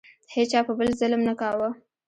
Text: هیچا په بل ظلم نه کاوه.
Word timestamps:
هیچا 0.35 0.59
په 0.67 0.73
بل 0.79 0.87
ظلم 0.99 1.21
نه 1.29 1.33
کاوه. 1.39 1.69